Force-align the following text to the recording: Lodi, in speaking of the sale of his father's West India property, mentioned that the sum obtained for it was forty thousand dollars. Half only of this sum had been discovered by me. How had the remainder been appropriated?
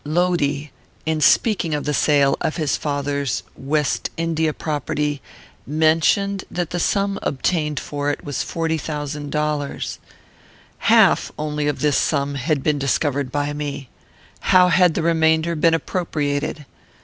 Lodi, 0.03 0.69
in 1.05 1.21
speaking 1.21 1.75
of 1.75 1.83
the 1.83 1.93
sale 1.93 2.35
of 2.41 2.55
his 2.55 2.75
father's 2.75 3.43
West 3.55 4.09
India 4.17 4.51
property, 4.51 5.21
mentioned 5.67 6.43
that 6.49 6.71
the 6.71 6.79
sum 6.79 7.19
obtained 7.21 7.79
for 7.79 8.09
it 8.09 8.23
was 8.23 8.41
forty 8.41 8.79
thousand 8.79 9.31
dollars. 9.31 9.99
Half 10.89 11.31
only 11.37 11.67
of 11.67 11.81
this 11.81 11.97
sum 11.99 12.33
had 12.33 12.63
been 12.63 12.79
discovered 12.79 13.31
by 13.31 13.53
me. 13.53 13.89
How 14.39 14.69
had 14.69 14.95
the 14.95 15.03
remainder 15.03 15.55
been 15.55 15.75
appropriated? 15.75 16.65